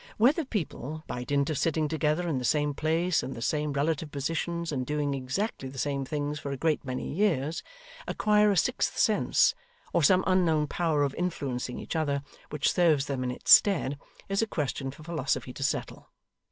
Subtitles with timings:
[0.17, 4.09] Whether people, by dint of sitting together in the same place and the same relative
[4.11, 7.61] positions, and doing exactly the same things for a great many years,
[8.07, 9.53] acquire a sixth sense,
[9.93, 14.41] or some unknown power of influencing each other which serves them in its stead, is
[14.41, 16.09] a question for philosophy to settle.